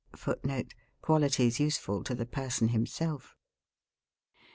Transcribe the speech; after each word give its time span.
[Footnote: 0.15 0.73
Qualities 1.03 1.59
useful 1.59 2.03
to 2.05 2.15
the 2.15 2.25
person 2.25 2.69
himself. 2.69 3.35